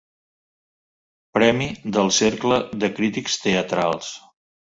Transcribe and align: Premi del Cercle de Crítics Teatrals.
Premi 1.37 1.67
del 1.99 2.09
Cercle 2.21 2.59
de 2.85 2.91
Crítics 3.01 3.39
Teatrals. 3.45 4.11